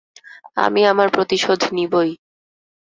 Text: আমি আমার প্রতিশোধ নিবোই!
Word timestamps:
আমি 0.57 0.81
আমার 0.85 1.07
প্রতিশোধ 1.09 1.59
নিবোই! 1.73 2.11